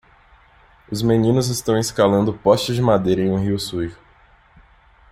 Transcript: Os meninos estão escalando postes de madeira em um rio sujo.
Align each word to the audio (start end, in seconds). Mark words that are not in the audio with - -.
Os 0.91 1.03
meninos 1.03 1.47
estão 1.49 1.77
escalando 1.77 2.33
postes 2.33 2.73
de 2.75 2.81
madeira 2.81 3.21
em 3.21 3.29
um 3.29 3.37
rio 3.37 3.59
sujo. 3.59 3.99